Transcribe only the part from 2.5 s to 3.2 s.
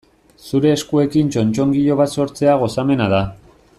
gozamena